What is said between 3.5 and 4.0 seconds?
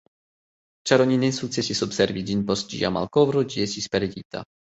ĝi estis